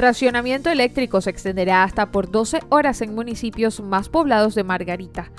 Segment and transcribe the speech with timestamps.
[0.00, 5.30] Racionamiento eléctrico se extenderá hasta por 12 horas en municipios más poblados de Margarita.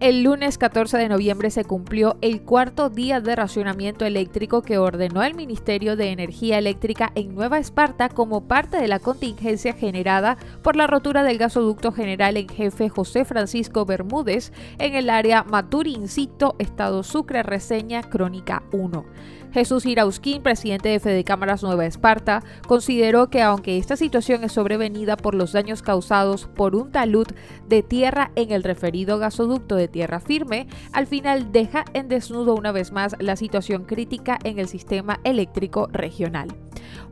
[0.00, 5.22] El lunes 14 de noviembre se cumplió el cuarto día de racionamiento eléctrico que ordenó
[5.22, 10.74] el Ministerio de Energía Eléctrica en Nueva Esparta como parte de la contingencia generada por
[10.74, 17.04] la rotura del gasoducto general en jefe José Francisco Bermúdez en el área Maturincito, Estado
[17.04, 19.04] Sucre, reseña Crónica 1.
[19.50, 25.16] Jesús Irausquín, presidente de Fede Cámaras Nueva Esparta, consideró que aunque esta situación es sobrevenida
[25.16, 27.26] por los daños causados por un talud
[27.68, 32.72] de tierra en el referido gasoducto de tierra firme, al final deja en desnudo una
[32.72, 36.48] vez más la situación crítica en el sistema eléctrico regional.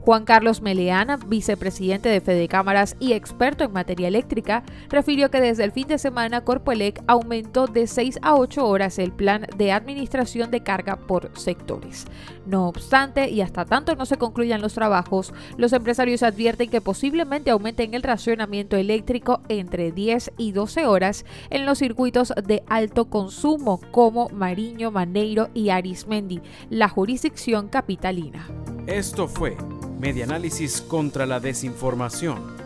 [0.01, 5.65] Juan Carlos Meleana, vicepresidente de Fede Cámaras y experto en materia eléctrica, refirió que desde
[5.65, 10.53] el fin de semana Corpoelec aumentó de 6 a 8 horas el plan de administración
[10.53, 12.07] de carga por sectores.
[12.47, 17.95] No obstante, y hasta tanto no se concluyan los trabajos, los empresarios advierten posiblemente aumenten
[17.95, 24.29] el racionamiento eléctrico entre 10 y 12 horas en los circuitos de alto consumo como
[24.31, 28.49] Mariño, Maneiro y Arismendi, la jurisdicción capitalina.
[28.87, 29.57] Esto fue
[29.99, 32.57] Medianálisis contra la Desinformación.